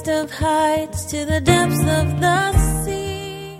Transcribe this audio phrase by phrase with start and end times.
[0.00, 3.58] highest of heights to the depths of the sea.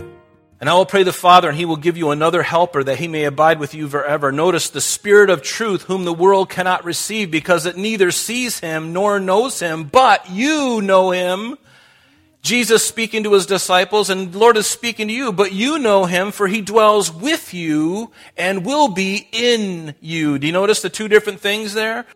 [0.60, 3.08] And I will pray the Father, and he will give you another helper that he
[3.08, 4.30] may abide with you forever.
[4.30, 8.92] Notice the Spirit of truth, whom the world cannot receive because it neither sees him
[8.92, 11.56] nor knows him, but you know him.
[12.42, 16.32] Jesus speaking to his disciples, and Lord is speaking to you, but you know him,
[16.32, 20.38] for he dwells with you and will be in you.
[20.38, 22.06] Do you notice the two different things there?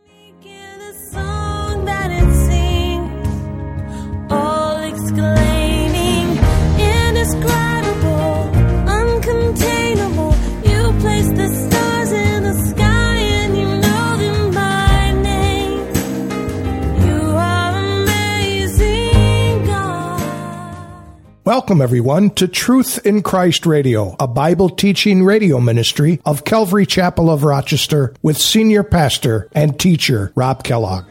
[21.45, 27.31] Welcome, everyone, to Truth in Christ Radio, a Bible teaching radio ministry of Calvary Chapel
[27.31, 31.05] of Rochester with senior pastor and teacher Rob Kellogg.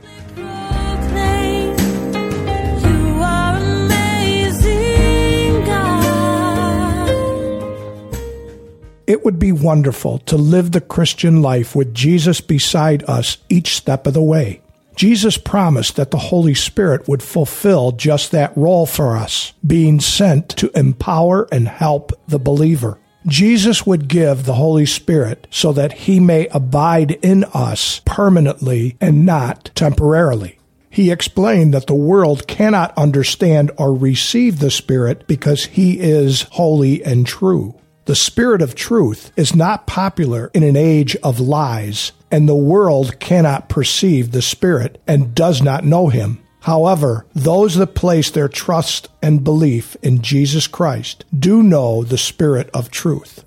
[9.05, 14.07] It would be wonderful to live the Christian life with Jesus beside us each step
[14.07, 14.61] of the way.
[14.95, 20.49] Jesus promised that the Holy Spirit would fulfill just that role for us, being sent
[20.49, 22.99] to empower and help the believer.
[23.25, 29.25] Jesus would give the Holy Spirit so that he may abide in us permanently and
[29.25, 30.59] not temporarily.
[30.89, 37.03] He explained that the world cannot understand or receive the Spirit because he is holy
[37.03, 37.75] and true.
[38.05, 43.17] The Spirit of truth is not popular in an age of lies, and the world
[43.19, 46.43] cannot perceive the Spirit and does not know him.
[46.61, 52.69] However, those that place their trust and belief in Jesus Christ do know the Spirit
[52.73, 53.45] of truth.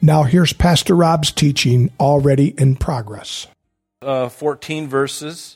[0.00, 3.46] Now here's Pastor Rob's teaching already in progress.
[4.02, 5.55] uh, 14 verses.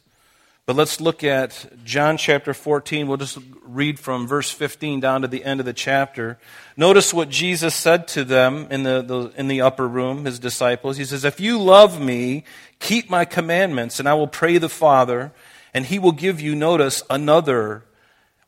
[0.70, 3.08] But let's look at John chapter 14.
[3.08, 6.38] We'll just read from verse 15 down to the end of the chapter.
[6.76, 10.96] Notice what Jesus said to them in the, the, in the upper room, his disciples.
[10.96, 12.44] He says, If you love me,
[12.78, 15.32] keep my commandments, and I will pray the Father,
[15.74, 17.82] and he will give you, notice, another.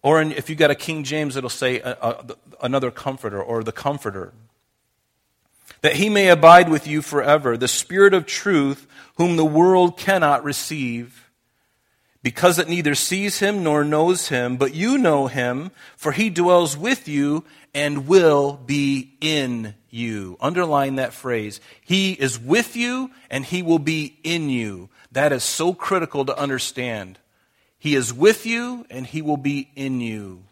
[0.00, 2.22] Or in, if you got a King James, it'll say uh, uh,
[2.60, 4.32] another comforter or the comforter
[5.80, 8.86] that he may abide with you forever, the Spirit of truth,
[9.16, 11.19] whom the world cannot receive,
[12.22, 16.76] because it neither sees him nor knows him, but you know him, for he dwells
[16.76, 17.44] with you
[17.74, 20.36] and will be in you.
[20.40, 21.60] Underline that phrase.
[21.84, 24.88] He is with you and he will be in you.
[25.10, 27.18] That is so critical to understand.
[27.78, 30.44] He is with you and he will be in you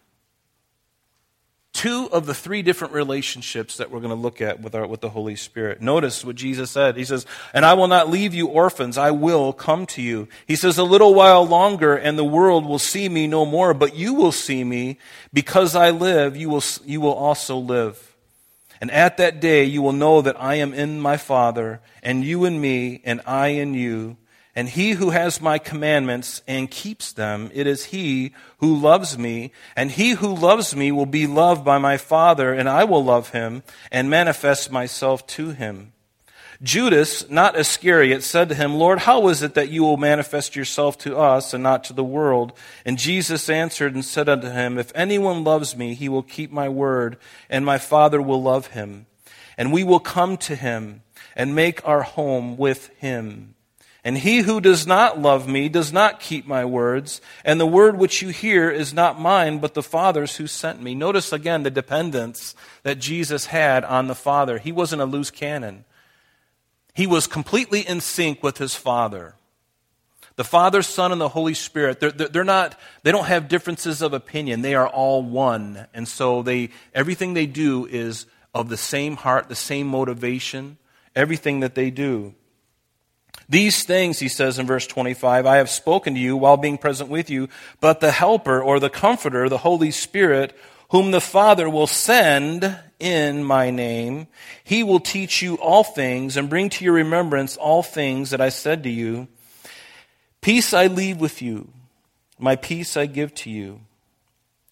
[1.72, 5.00] two of the three different relationships that we're going to look at with, our, with
[5.00, 5.80] the Holy Spirit.
[5.80, 6.96] Notice what Jesus said.
[6.96, 10.28] He says, And I will not leave you orphans, I will come to you.
[10.46, 13.94] He says, A little while longer, and the world will see me no more, but
[13.94, 14.98] you will see me.
[15.32, 18.14] Because I live, you will, you will also live.
[18.80, 22.44] And at that day, you will know that I am in my Father, and you
[22.46, 24.16] in me, and I in you.
[24.54, 29.52] And he who has my commandments and keeps them, it is he who loves me.
[29.76, 33.30] And he who loves me will be loved by my Father, and I will love
[33.30, 33.62] him
[33.92, 35.92] and manifest myself to him.
[36.62, 40.98] Judas, not Iscariot, said to him, Lord, how is it that you will manifest yourself
[40.98, 42.52] to us and not to the world?
[42.84, 46.68] And Jesus answered and said unto him, If anyone loves me, he will keep my
[46.68, 47.16] word,
[47.48, 49.06] and my Father will love him.
[49.56, 51.02] And we will come to him
[51.34, 53.54] and make our home with him.
[54.02, 57.98] And he who does not love me does not keep my words, and the word
[57.98, 60.94] which you hear is not mine, but the Father's who sent me.
[60.94, 64.58] Notice again the dependence that Jesus had on the Father.
[64.58, 65.84] He wasn't a loose cannon,
[66.94, 69.34] he was completely in sync with his Father.
[70.36, 74.14] The Father, Son, and the Holy Spirit, they're, they're not, they don't have differences of
[74.14, 74.62] opinion.
[74.62, 75.86] They are all one.
[75.92, 78.24] And so they, everything they do is
[78.54, 80.78] of the same heart, the same motivation,
[81.14, 82.34] everything that they do.
[83.50, 87.10] These things, he says in verse 25, I have spoken to you while being present
[87.10, 87.48] with you,
[87.80, 90.56] but the Helper or the Comforter, the Holy Spirit,
[90.90, 94.28] whom the Father will send in my name,
[94.62, 98.50] he will teach you all things and bring to your remembrance all things that I
[98.50, 99.26] said to you.
[100.40, 101.72] Peace I leave with you,
[102.38, 103.80] my peace I give to you.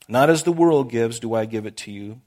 [0.07, 2.21] Not as the world gives, do I give it to you.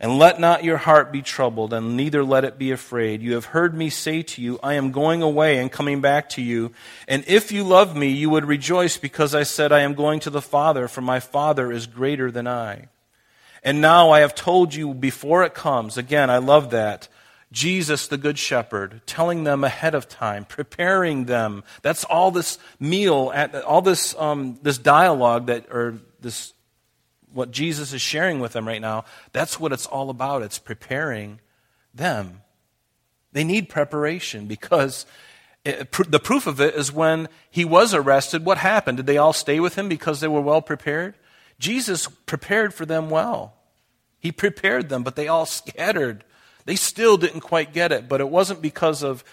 [0.00, 3.20] And let not your heart be troubled, and neither let it be afraid.
[3.20, 6.42] You have heard me say to you, I am going away and coming back to
[6.42, 6.72] you.
[7.08, 10.30] And if you love me, you would rejoice because I said, I am going to
[10.30, 12.86] the Father, for my Father is greater than I.
[13.64, 15.98] And now I have told you before it comes.
[15.98, 17.08] Again, I love that.
[17.50, 21.64] Jesus, the Good Shepherd, telling them ahead of time, preparing them.
[21.82, 23.32] That's all this meal,
[23.66, 26.52] all this, um, this dialogue that, or this
[27.32, 30.42] what Jesus is sharing with them right now, that's what it's all about.
[30.42, 31.40] It's preparing
[31.94, 32.42] them.
[33.32, 35.06] They need preparation because
[35.64, 38.98] it, the proof of it is when he was arrested, what happened?
[38.98, 41.14] Did they all stay with him because they were well prepared?
[41.58, 43.54] Jesus prepared for them well.
[44.18, 46.24] He prepared them, but they all scattered.
[46.64, 49.24] They still didn't quite get it, but it wasn't because of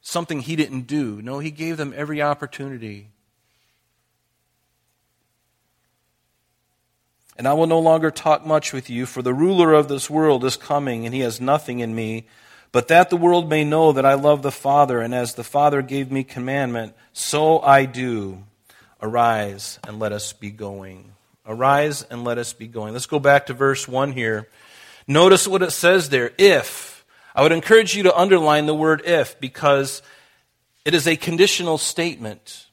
[0.00, 1.20] something he didn't do.
[1.22, 3.10] No, he gave them every opportunity.
[7.40, 10.44] And I will no longer talk much with you, for the ruler of this world
[10.44, 12.26] is coming, and he has nothing in me.
[12.70, 15.80] But that the world may know that I love the Father, and as the Father
[15.80, 18.44] gave me commandment, so I do.
[19.00, 21.12] Arise and let us be going.
[21.46, 22.92] Arise and let us be going.
[22.92, 24.46] Let's go back to verse 1 here.
[25.06, 26.32] Notice what it says there.
[26.36, 27.06] If.
[27.34, 30.02] I would encourage you to underline the word if because
[30.84, 32.66] it is a conditional statement.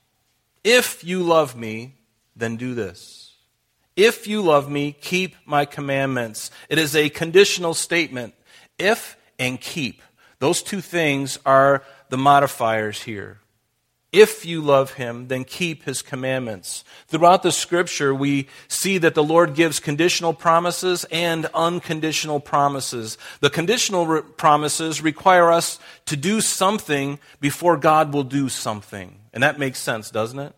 [0.65, 1.93] If you love me,
[2.35, 3.16] then do this.
[3.97, 6.51] If you love me, keep my commandments.
[6.69, 8.35] It is a conditional statement.
[8.77, 10.01] If and keep.
[10.39, 13.39] Those two things are the modifiers here.
[14.11, 16.85] If you love him, then keep his commandments.
[17.07, 23.17] Throughout the scripture, we see that the Lord gives conditional promises and unconditional promises.
[23.41, 29.19] The conditional re- promises require us to do something before God will do something.
[29.33, 30.55] And that makes sense, doesn't it?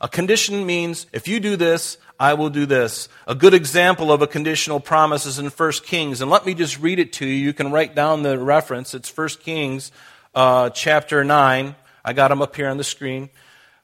[0.00, 3.08] A condition means if you do this, I will do this.
[3.26, 6.20] A good example of a conditional promise is in 1 Kings.
[6.20, 7.34] And let me just read it to you.
[7.34, 8.94] You can write down the reference.
[8.94, 9.92] It's 1 Kings
[10.34, 11.74] uh, chapter 9.
[12.04, 13.30] I got them up here on the screen.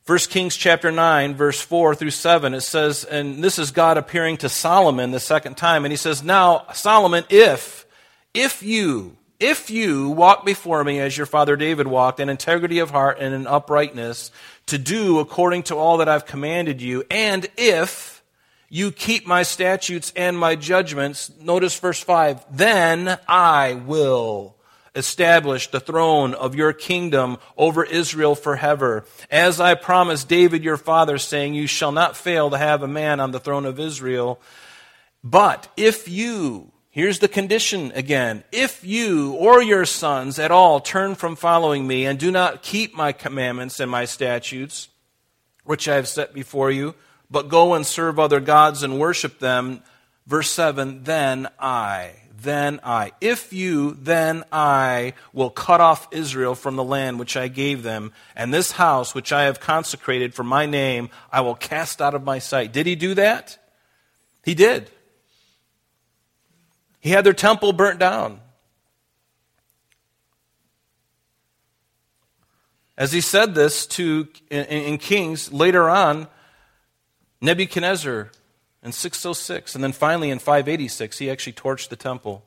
[0.07, 4.37] 1 Kings chapter 9, verse 4 through 7, it says, and this is God appearing
[4.39, 7.87] to Solomon the second time, and he says, Now, Solomon, if,
[8.35, 12.91] if you, if you walk before me as your father David walked in integrity of
[12.91, 14.31] heart and in uprightness,
[14.67, 18.23] to do according to all that I've commanded you, and if
[18.69, 24.57] you keep my statutes and my judgments, notice verse 5, then I will
[24.95, 29.05] establish the throne of your kingdom over Israel forever.
[29.31, 33.21] As I promised David your father, saying, You shall not fail to have a man
[33.21, 34.41] on the throne of Israel.
[35.23, 41.17] But if you, here's the condition again, if you or your sons at all turn
[41.17, 44.89] from following me and do not keep my commandments and my statutes,
[45.65, 46.95] which I have set before you,
[47.29, 49.83] but go and serve other gods and worship them.
[50.25, 56.77] Verse 7 Then I, then I, if you, then I will cut off Israel from
[56.77, 60.67] the land which I gave them, and this house which I have consecrated for my
[60.67, 62.73] name, I will cast out of my sight.
[62.73, 63.59] Did he do that?
[64.45, 64.91] He did.
[67.05, 68.41] He had their temple burnt down.
[72.97, 76.29] As he said this to in, in Kings later on,
[77.43, 78.31] Nebuchadnezzar
[78.83, 79.75] in 606.
[79.75, 82.43] And then finally in 586, he actually torched the temple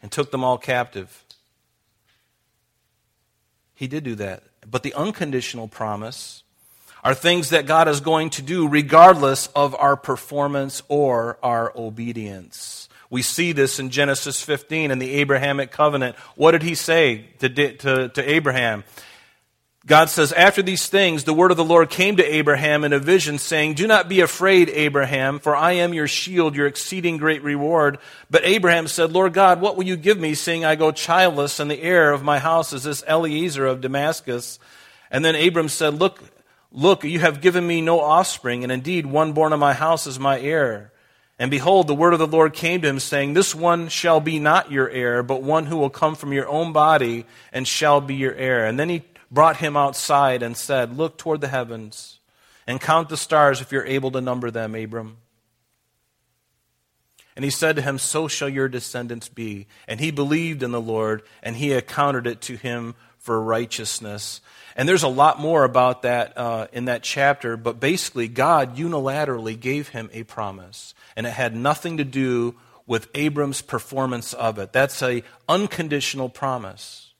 [0.00, 1.26] and took them all captive.
[3.74, 4.42] He did do that.
[4.66, 6.44] But the unconditional promise
[7.04, 12.87] are things that God is going to do regardless of our performance or our obedience.
[13.10, 16.16] We see this in Genesis 15 in the Abrahamic covenant.
[16.36, 18.84] What did he say to, to, to Abraham?
[19.86, 22.98] God says, After these things, the word of the Lord came to Abraham in a
[22.98, 27.42] vision, saying, Do not be afraid, Abraham, for I am your shield, your exceeding great
[27.42, 27.98] reward.
[28.28, 31.70] But Abraham said, Lord God, what will you give me, seeing I go childless, and
[31.70, 34.58] the heir of my house is this Eliezer of Damascus?
[35.10, 36.22] And then Abram said, Look,
[36.70, 40.18] look, you have given me no offspring, and indeed one born of my house is
[40.18, 40.92] my heir.
[41.38, 44.40] And behold, the word of the Lord came to him, saying, This one shall be
[44.40, 48.16] not your heir, but one who will come from your own body and shall be
[48.16, 48.66] your heir.
[48.66, 52.18] And then he brought him outside and said, Look toward the heavens
[52.66, 55.18] and count the stars if you're able to number them, Abram.
[57.36, 59.68] And he said to him, So shall your descendants be.
[59.86, 64.40] And he believed in the Lord, and he accounted it to him for righteousness.
[64.78, 69.58] And there's a lot more about that uh, in that chapter, but basically, God unilaterally
[69.58, 72.54] gave him a promise, and it had nothing to do
[72.86, 74.72] with Abram's performance of it.
[74.72, 77.12] That's a unconditional promise.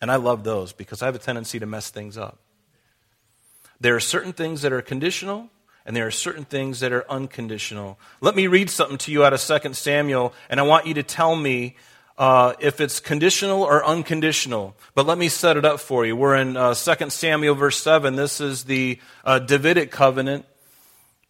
[0.00, 2.38] And I love those because I have a tendency to mess things up.
[3.80, 5.48] There are certain things that are conditional,
[5.84, 7.98] and there are certain things that are unconditional.
[8.20, 11.02] Let me read something to you out of 2 Samuel, and I want you to
[11.02, 11.74] tell me
[12.22, 14.76] uh, if it's conditional or unconditional.
[14.94, 16.14] But let me set it up for you.
[16.14, 18.14] We're in uh, 2 Samuel, verse 7.
[18.14, 20.46] This is the uh, Davidic covenant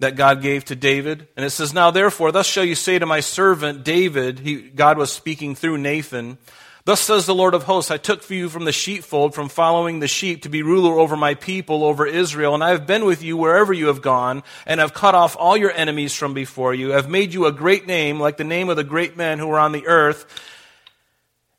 [0.00, 1.28] that God gave to David.
[1.34, 4.98] And it says, Now therefore, thus shall you say to my servant David, he, God
[4.98, 6.36] was speaking through Nathan,
[6.84, 10.00] Thus says the Lord of hosts, I took for you from the sheepfold, from following
[10.00, 12.54] the sheep, to be ruler over my people, over Israel.
[12.54, 15.56] And I have been with you wherever you have gone, and have cut off all
[15.56, 16.92] your enemies from before you.
[16.92, 19.48] I have made you a great name, like the name of the great men who
[19.52, 20.26] are on the earth.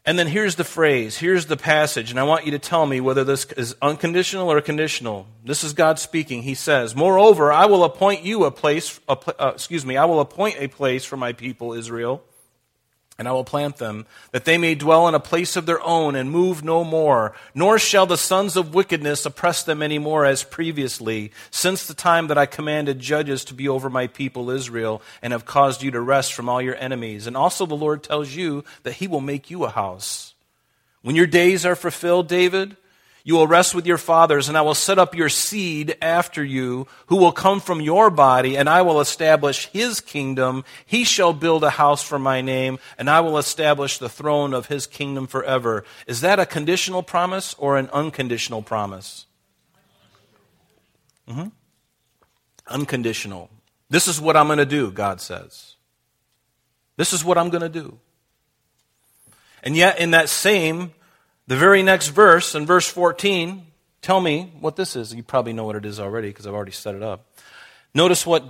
[0.05, 2.99] And then here's the phrase, here's the passage, and I want you to tell me
[2.99, 5.27] whether this is unconditional or conditional.
[5.45, 6.43] This is God speaking.
[6.43, 10.19] He says, Moreover, I will appoint you a place, a, uh, excuse me, I will
[10.19, 12.21] appoint a place for my people Israel
[13.19, 16.15] and I will plant them, that they may dwell in a place of their own
[16.15, 17.35] and move no more.
[17.53, 22.27] Nor shall the sons of wickedness oppress them any more as previously, since the time
[22.27, 26.01] that I commanded judges to be over my people Israel, and have caused you to
[26.01, 27.27] rest from all your enemies.
[27.27, 30.33] And also the Lord tells you that he will make you a house.
[31.03, 32.77] When your days are fulfilled, David,
[33.25, 36.87] you will rest with your fathers, and I will set up your seed after you,
[37.07, 40.65] who will come from your body, and I will establish his kingdom.
[40.85, 44.67] He shall build a house for my name, and I will establish the throne of
[44.67, 45.85] his kingdom forever.
[46.05, 49.25] Is that a conditional promise or an unconditional promise?
[51.29, 51.47] Mm-hmm.
[52.67, 53.49] Unconditional.
[53.89, 55.75] This is what I'm going to do, God says.
[56.97, 57.99] This is what I'm going to do.
[59.63, 60.91] And yet, in that same
[61.47, 63.65] the very next verse, in verse 14,
[64.01, 65.13] tell me what this is.
[65.13, 67.25] You probably know what it is already because I've already set it up.
[67.93, 68.43] Notice what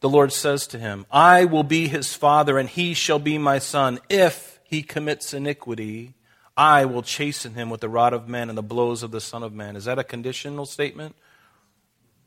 [0.00, 3.58] the Lord says to him I will be his father, and he shall be my
[3.58, 3.98] son.
[4.08, 6.14] If he commits iniquity,
[6.56, 9.42] I will chasten him with the rod of men and the blows of the Son
[9.42, 9.76] of Man.
[9.76, 11.14] Is that a conditional statement?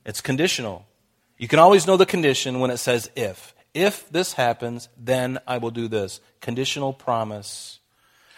[0.06, 0.86] It's conditional.
[1.38, 3.56] You can always know the condition when it says if.
[3.74, 6.22] If this happens, then I will do this.
[6.42, 7.80] Conditional promise.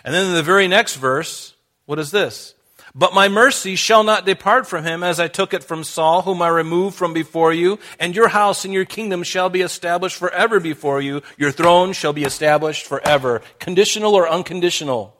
[0.03, 1.55] And then in the very next verse,
[1.91, 2.55] what is this?
[2.95, 6.41] But my mercy shall not depart from him as I took it from Saul, whom
[6.41, 10.61] I removed from before you, and your house and your kingdom shall be established forever
[10.61, 11.21] before you.
[11.37, 13.41] Your throne shall be established forever.
[13.59, 15.17] Conditional or unconditional?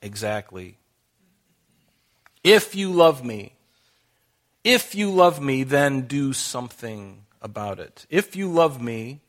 [0.00, 0.78] Exactly.
[2.42, 3.52] If you love me,
[4.64, 8.06] if you love me, then do something about it.
[8.08, 9.20] If you love me,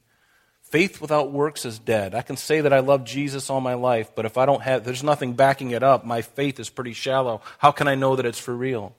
[0.69, 2.13] Faith without works is dead.
[2.13, 4.83] I can say that I love Jesus all my life, but if I don't have,
[4.83, 7.41] there's nothing backing it up, my faith is pretty shallow.
[7.57, 8.95] How can I know that it's for real?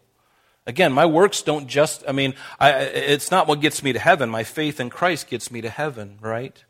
[0.67, 4.29] Again, my works don't just, I mean, I, it's not what gets me to heaven.
[4.29, 6.63] My faith in Christ gets me to heaven, right?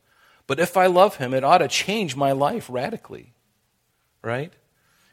[0.47, 3.33] But if I love Him, it ought to change my life radically,
[4.23, 4.53] right?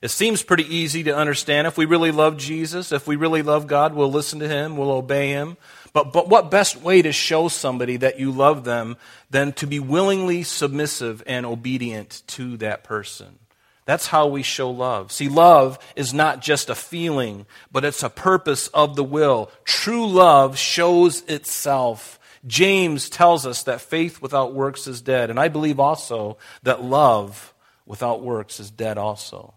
[0.01, 1.65] It seems pretty easy to understand.
[1.65, 4.91] If we really love Jesus, if we really love God, we'll listen to Him, we'll
[4.91, 5.57] obey Him.
[5.93, 8.97] But, but what best way to show somebody that you love them
[9.29, 13.39] than to be willingly submissive and obedient to that person?
[13.85, 15.13] That's how we show love.
[15.13, 19.49] See, love is not just a feeling, but it's a purpose of the will.
[19.63, 22.19] True love shows itself.
[22.45, 25.29] James tells us that faith without works is dead.
[25.29, 27.53] And I believe also that love
[27.85, 29.53] without works is dead also.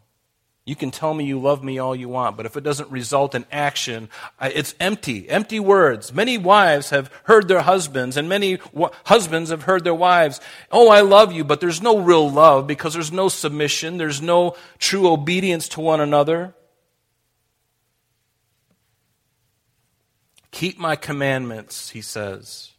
[0.70, 3.34] You can tell me you love me all you want, but if it doesn't result
[3.34, 4.08] in action,
[4.40, 6.14] it's empty, empty words.
[6.14, 8.60] Many wives have heard their husbands, and many
[9.06, 12.94] husbands have heard their wives, Oh, I love you, but there's no real love because
[12.94, 16.54] there's no submission, there's no true obedience to one another.
[20.52, 22.70] Keep my commandments, he says.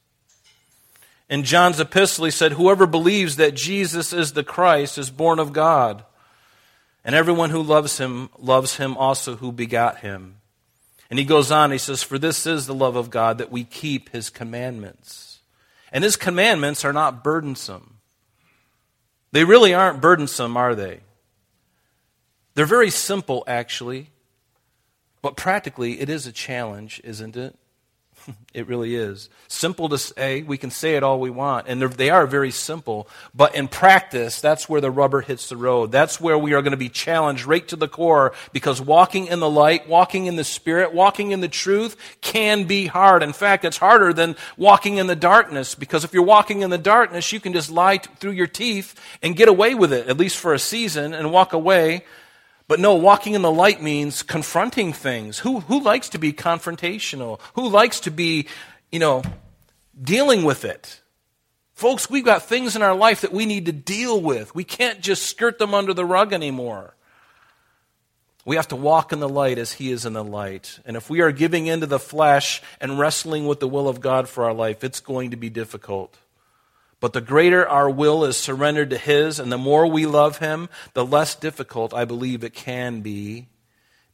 [1.30, 5.52] In John's epistle, he said, Whoever believes that Jesus is the Christ is born of
[5.52, 6.06] God.
[7.04, 10.38] And everyone who loves him loves him also who begot him.
[11.10, 13.64] And he goes on, he says, For this is the love of God, that we
[13.64, 15.40] keep his commandments.
[15.92, 17.98] And his commandments are not burdensome.
[19.34, 21.02] They really aren't burdensome, are they?
[22.54, 24.10] They're very simple, actually.
[25.22, 27.58] But practically, it is a challenge, isn't it?
[28.54, 29.30] It really is.
[29.48, 30.42] Simple to say.
[30.42, 31.68] We can say it all we want.
[31.70, 33.08] And they are very simple.
[33.34, 35.94] But in practice, that's where the rubber hits the road.
[35.94, 39.40] That's where we are going to be challenged right to the core because walking in
[39.40, 43.24] the light, walking in the Spirit, walking in the truth can be hard.
[43.24, 46.78] In fact, it's harder than walking in the darkness because if you're walking in the
[46.78, 50.36] darkness, you can just lie through your teeth and get away with it, at least
[50.36, 52.04] for a season, and walk away
[52.72, 55.40] but no, walking in the light means confronting things.
[55.40, 57.42] Who, who likes to be confrontational?
[57.56, 58.48] Who likes to be,
[58.94, 59.24] you know,
[60.02, 61.02] dealing with it?
[61.74, 64.56] Folks, we've got things in our life that we need to deal with.
[64.56, 66.96] We can't just skirt them under the rug anymore.
[68.46, 70.80] We have to walk in the light as He is in the light.
[70.86, 74.30] And if we are giving into the flesh and wrestling with the will of God
[74.30, 76.18] for our life, it's going to be difficult.
[77.02, 80.70] But the greater our will is surrendered to His, and the more we love Him,
[80.94, 83.50] the less difficult I believe it can be.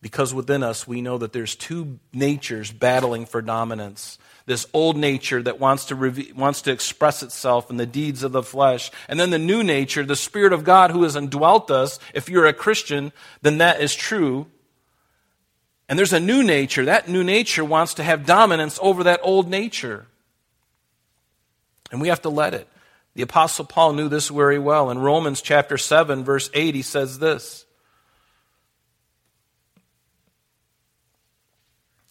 [0.01, 4.17] Because within us, we know that there's two natures battling for dominance.
[4.45, 8.31] this old nature that wants to, reve- wants to express itself in the deeds of
[8.31, 8.89] the flesh.
[9.09, 11.99] And then the new nature, the Spirit of God who has indwelt us.
[12.13, 14.47] If you're a Christian, then that is true.
[15.89, 16.85] And there's a new nature.
[16.85, 20.07] That new nature wants to have dominance over that old nature.
[21.91, 22.69] And we have to let it.
[23.17, 24.91] The Apostle Paul knew this very well.
[24.91, 27.65] In Romans chapter 7, verse 8, he says this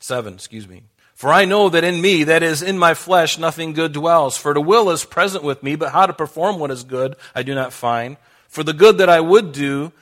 [0.00, 0.82] 7, excuse me.
[1.14, 4.36] For I know that in me, that is, in my flesh, nothing good dwells.
[4.36, 7.44] For the will is present with me, but how to perform what is good I
[7.44, 8.16] do not find.
[8.48, 9.92] For the good that I would do,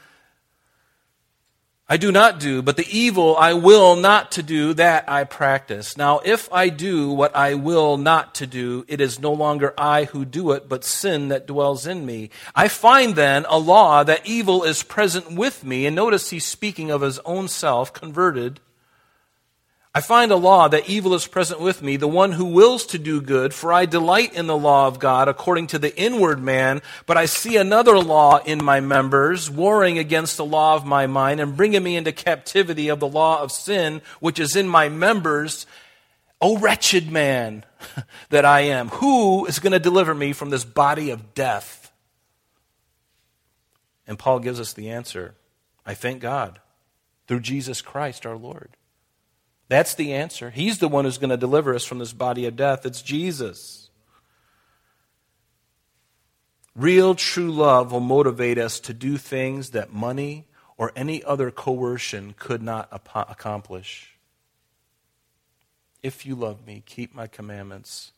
[1.86, 5.98] I do not do, but the evil I will not to do, that I practice.
[5.98, 10.04] Now, if I do what I will not to do, it is no longer I
[10.04, 12.30] who do it, but sin that dwells in me.
[12.54, 16.90] I find then a law that evil is present with me, and notice he's speaking
[16.90, 18.60] of his own self, converted
[19.96, 22.98] I find a law that evil is present with me, the one who wills to
[22.98, 26.82] do good, for I delight in the law of God according to the inward man,
[27.06, 31.40] but I see another law in my members, warring against the law of my mind
[31.40, 35.64] and bringing me into captivity of the law of sin, which is in my members.
[36.40, 37.64] O wretched man
[38.30, 41.92] that I am, who is going to deliver me from this body of death?
[44.08, 45.36] And Paul gives us the answer
[45.86, 46.58] I thank God
[47.28, 48.76] through Jesus Christ our Lord.
[49.68, 50.50] That's the answer.
[50.50, 52.84] He's the one who's going to deliver us from this body of death.
[52.84, 53.90] It's Jesus.
[56.76, 62.34] Real, true love will motivate us to do things that money or any other coercion
[62.36, 64.16] could not accomplish.
[66.02, 68.12] If you love me, keep my commandments.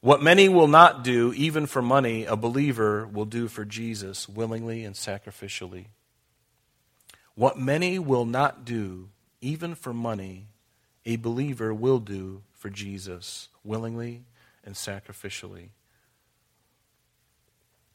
[0.00, 4.84] What many will not do, even for money, a believer will do for Jesus willingly
[4.84, 5.86] and sacrificially.
[7.36, 9.10] What many will not do,
[9.40, 10.48] even for money,
[11.04, 14.24] a believer will do for Jesus willingly
[14.64, 15.70] and sacrificially.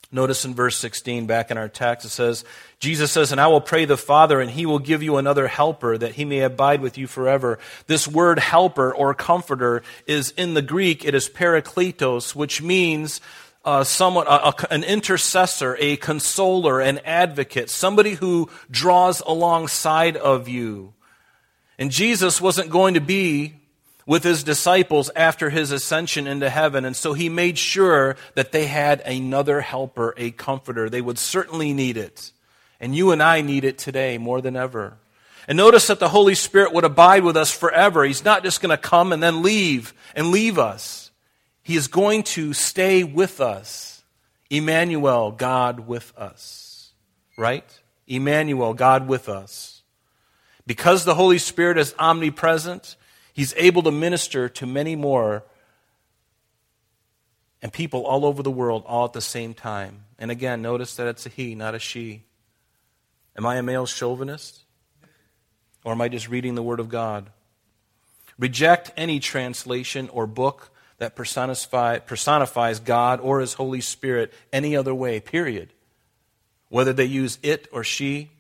[0.10, 2.46] Notice in verse 16, back in our text, it says,
[2.80, 5.98] Jesus says, And I will pray the Father, and he will give you another helper,
[5.98, 7.60] that he may abide with you forever.
[7.88, 13.20] This word helper or comforter is in the Greek, it is parakletos, which means
[13.66, 14.26] uh, someone,
[14.72, 20.94] an intercessor, a consoler, an advocate, somebody who draws alongside of you.
[21.80, 23.54] And Jesus wasn't going to be
[24.06, 26.86] with his disciples after his ascension into heaven.
[26.86, 30.90] And so he made sure that they had another helper, a comforter.
[30.90, 32.32] They would certainly need it.
[32.80, 34.98] And you and I need it today more than ever.
[35.48, 38.04] And notice that the Holy Spirit would abide with us forever.
[38.04, 41.12] He's not just going to come and then leave and leave us.
[41.64, 44.04] He is going to stay with us.
[44.50, 46.92] Emmanuel, God with us.
[47.38, 47.66] Right?
[48.08, 49.77] Emmanuel, God with us.
[50.68, 52.98] Because the Holy Spirit is omnipresent,
[53.34, 55.44] He's able to minister to many more
[57.62, 60.06] and people all over the world all at the same time.
[60.18, 62.24] And again, notice that it's a he, not a she.
[63.38, 64.64] Am I a male chauvinist?
[65.84, 67.30] Or am I just reading the Word of God?
[68.40, 75.20] Reject any translation or book that personifies God or His Holy Spirit any other way,
[75.20, 75.74] period.
[76.70, 78.32] Whether they use it or she,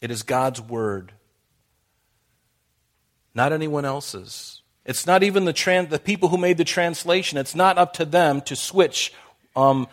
[0.00, 1.12] it is God's Word
[3.34, 4.62] not anyone else's.
[4.84, 7.38] It's not even the, the people who made the translation.
[7.38, 9.12] It's not up to them to switch
[9.54, 9.86] um,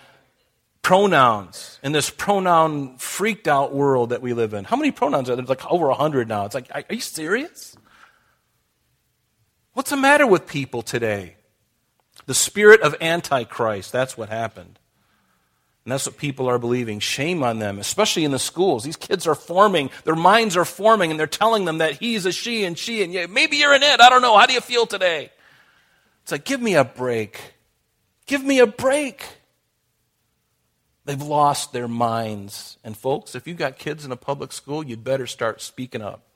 [0.81, 4.63] pronouns in this pronoun freaked out world that we live in.
[4.63, 5.45] How many pronouns are there?
[5.45, 6.45] There's like over 100 now.
[6.45, 7.75] It's like, are you serious?
[9.73, 11.35] What's the matter with people today?
[12.25, 14.79] The spirit of Antichrist, that's what happened.
[15.87, 16.99] And that's what people are believing.
[16.99, 18.83] Shame on them, especially in the schools.
[18.83, 22.33] These kids are forming, their minds are forming, and they're telling them that he's a
[22.33, 24.01] she and she, and yeah, maybe you're an it.
[24.01, 24.37] I don't know.
[24.37, 25.31] How do you feel today?
[26.23, 27.39] It's like, give me a break.
[28.25, 29.23] Give me a break.
[31.05, 32.77] They've lost their minds.
[32.83, 36.26] And folks, if you've got kids in a public school, you'd better start speaking up.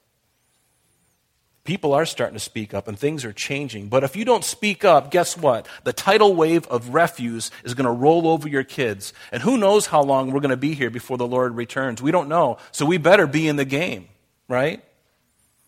[1.64, 3.88] People are starting to speak up and things are changing.
[3.88, 5.68] But if you don't speak up, guess what?
[5.84, 9.14] The tidal wave of refuse is going to roll over your kids.
[9.32, 12.02] And who knows how long we're going to be here before the Lord returns?
[12.02, 12.58] We don't know.
[12.72, 14.08] So we better be in the game,
[14.48, 14.84] right?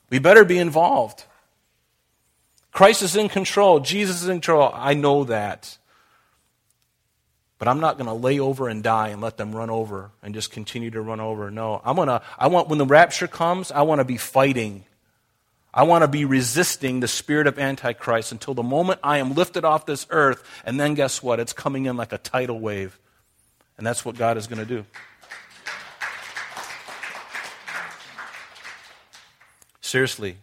[0.09, 1.25] We better be involved.
[2.71, 3.79] Christ is in control.
[3.79, 4.71] Jesus is in control.
[4.73, 5.77] I know that.
[7.59, 10.33] But I'm not going to lay over and die and let them run over and
[10.33, 11.51] just continue to run over.
[11.51, 14.85] No, I'm going to, I want, when the rapture comes, I want to be fighting
[15.73, 19.65] I want to be resisting the spirit of Antichrist until the moment I am lifted
[19.65, 21.39] off this earth, and then guess what?
[21.39, 22.99] It's coming in like a tidal wave.
[23.77, 24.85] And that's what God is going to do.
[29.81, 30.37] Seriously.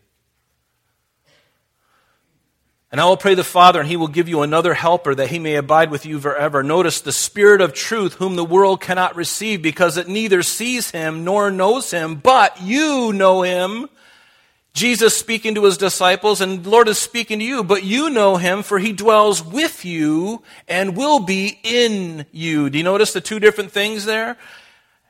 [2.93, 5.39] And I will pray the Father, and he will give you another helper that he
[5.39, 6.65] may abide with you forever.
[6.65, 11.23] Notice the Spirit of truth, whom the world cannot receive because it neither sees him
[11.23, 13.89] nor knows him, but you know him.
[14.73, 18.37] Jesus speaking to his disciples, and the Lord is speaking to you, but you know
[18.37, 22.71] him, for he dwells with you and will be in you.
[22.71, 24.37] Do you notice the two different things there?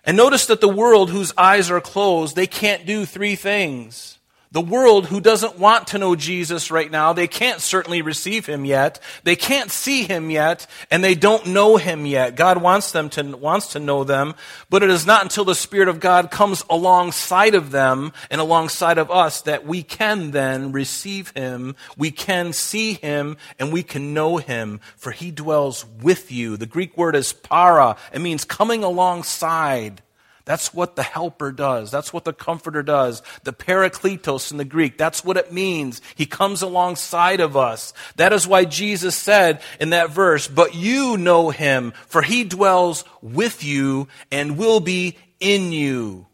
[0.05, 4.19] And notice that the world whose eyes are closed, they can't do three things.
[4.53, 8.65] The world who doesn't want to know Jesus right now, they can't certainly receive him
[8.65, 8.99] yet.
[9.23, 12.35] They can't see him yet, and they don't know him yet.
[12.35, 14.35] God wants them to, wants to know them,
[14.69, 18.99] but it is not until the Spirit of God comes alongside of them and alongside
[18.99, 24.15] of us that we can then receive him, we can see him, and we can
[24.15, 26.57] know him, for he dwells with you.
[26.57, 27.95] The Greek word is para.
[28.13, 30.03] It means coming alongside.
[30.45, 31.91] That's what the helper does.
[31.91, 33.23] That's what the comforter does.
[33.45, 34.99] The parakletos in the Greek.
[34.99, 36.01] That's what it means.
[36.15, 37.93] He comes alongside of us.
[38.17, 43.05] That is why Jesus said in that verse, but you know him, for he dwells
[43.21, 46.27] with you and will be in you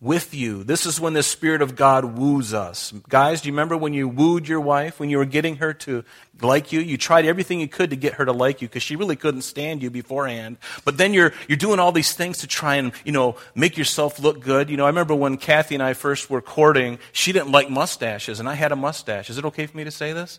[0.00, 0.62] with you.
[0.62, 2.92] This is when the Spirit of God woos us.
[3.08, 6.04] Guys, do you remember when you wooed your wife, when you were getting her to
[6.40, 6.78] like you?
[6.78, 9.42] You tried everything you could to get her to like you because she really couldn't
[9.42, 10.58] stand you beforehand.
[10.84, 14.20] But then you're, you're doing all these things to try and, you know, make yourself
[14.20, 14.70] look good.
[14.70, 18.38] You know, I remember when Kathy and I first were courting, she didn't like mustaches
[18.38, 19.30] and I had a mustache.
[19.30, 20.38] Is it okay for me to say this?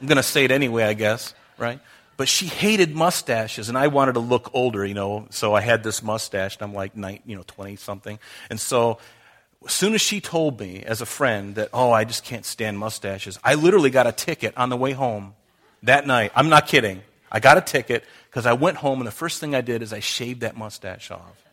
[0.00, 1.80] I'm going to say it anyway, I guess, right?
[2.16, 5.82] But she hated mustaches and i wanted to look older you know so i had
[5.82, 8.18] this mustache and i'm like nine, you know 20 something
[8.50, 8.98] and so
[9.64, 12.78] as soon as she told me as a friend that oh i just can't stand
[12.78, 15.34] mustaches i literally got a ticket on the way home
[15.84, 16.32] that night.
[16.34, 17.02] I'm not kidding.
[17.30, 19.92] I got a ticket because i went home and the first thing i did is
[19.92, 21.44] i shaved that mustache off.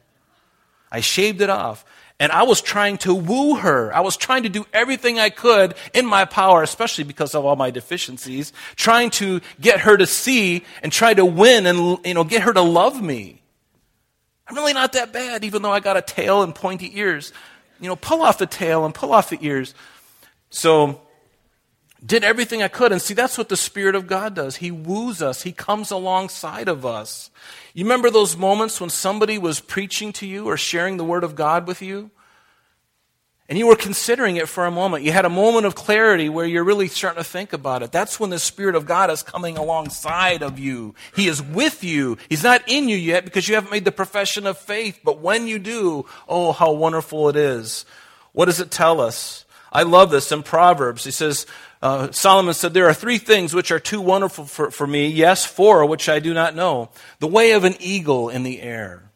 [0.91, 1.86] I shaved it off
[2.21, 3.91] and I was trying to woo her.
[3.91, 7.55] I was trying to do everything I could in my power, especially because of all
[7.55, 12.23] my deficiencies, trying to get her to see and try to win and, you know,
[12.23, 13.41] get her to love me.
[14.47, 17.34] I'm really not that bad, even though I got a tail and pointy ears.
[17.79, 19.73] You know, pull off the tail and pull off the ears.
[20.51, 21.01] So,
[22.05, 22.91] did everything I could.
[22.91, 24.57] And see, that's what the Spirit of God does.
[24.57, 27.29] He woos us, He comes alongside of us.
[27.73, 31.35] You remember those moments when somebody was preaching to you or sharing the Word of
[31.35, 32.11] God with you?
[33.51, 35.03] And you were considering it for a moment.
[35.03, 37.91] You had a moment of clarity where you're really starting to think about it.
[37.91, 40.95] That's when the Spirit of God is coming alongside of you.
[41.17, 42.17] He is with you.
[42.29, 45.01] He's not in you yet because you haven't made the profession of faith.
[45.03, 47.83] But when you do, oh, how wonderful it is.
[48.31, 49.43] What does it tell us?
[49.69, 51.03] I love this in Proverbs.
[51.03, 51.45] He says,
[51.81, 55.45] uh, Solomon said, There are three things which are too wonderful for, for me, yes,
[55.45, 56.89] four which I do not know.
[57.19, 59.11] The way of an eagle in the air,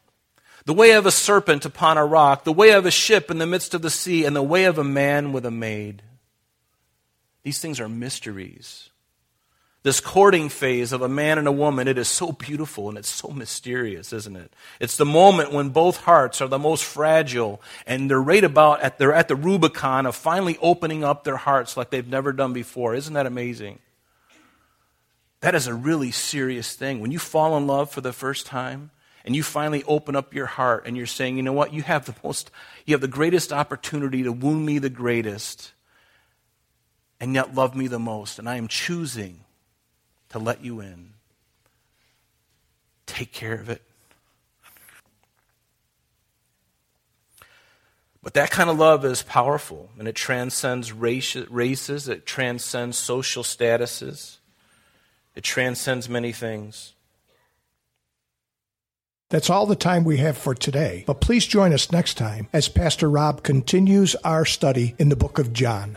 [0.64, 3.46] the way of a serpent upon a rock, the way of a ship in the
[3.46, 6.02] midst of the sea, and the way of a man with a maid.
[7.44, 8.90] These things are mysteries
[9.86, 13.08] this courting phase of a man and a woman, it is so beautiful and it's
[13.08, 14.52] so mysterious, isn't it?
[14.80, 18.98] It's the moment when both hearts are the most fragile and they're right about at
[18.98, 22.96] they're at the Rubicon of finally opening up their hearts like they've never done before.
[22.96, 23.78] Isn't that amazing?
[25.38, 26.98] That is a really serious thing.
[26.98, 28.90] When you fall in love for the first time
[29.24, 32.06] and you finally open up your heart and you're saying, you know what, you have
[32.06, 32.50] the most
[32.86, 35.74] you have the greatest opportunity to wound me the greatest
[37.20, 38.40] and yet love me the most.
[38.40, 39.42] And I am choosing
[40.30, 41.10] to let you in.
[43.06, 43.82] Take care of it.
[48.22, 54.38] But that kind of love is powerful, and it transcends races, it transcends social statuses,
[55.36, 56.94] it transcends many things.
[59.28, 62.68] That's all the time we have for today, but please join us next time as
[62.68, 65.96] Pastor Rob continues our study in the book of John.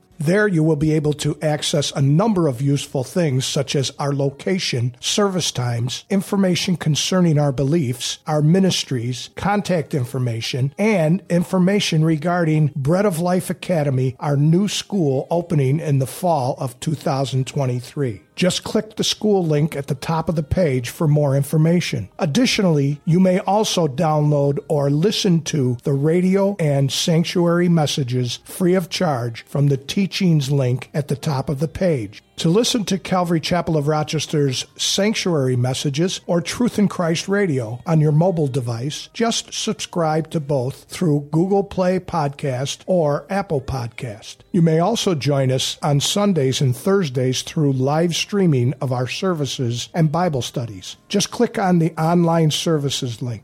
[0.21, 4.13] There you will be able to access a number of useful things such as our
[4.13, 13.07] location, service times, information concerning our beliefs, our ministries, contact information, and information regarding Bread
[13.07, 18.21] of Life Academy, our new school opening in the fall of 2023.
[18.35, 22.09] Just click the school link at the top of the page for more information.
[22.17, 28.89] Additionally, you may also download or listen to the radio and sanctuary messages free of
[28.89, 32.23] charge from the teachings link at the top of the page.
[32.41, 38.01] To listen to Calvary Chapel of Rochester's sanctuary messages or Truth in Christ Radio on
[38.01, 44.37] your mobile device, just subscribe to both through Google Play Podcast or Apple Podcast.
[44.51, 49.89] You may also join us on Sundays and Thursdays through live streaming of our services
[49.93, 50.97] and Bible studies.
[51.09, 53.43] Just click on the online services link.